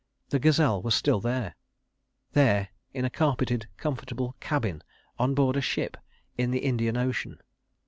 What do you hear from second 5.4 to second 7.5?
a ship, in the Indian Ocean.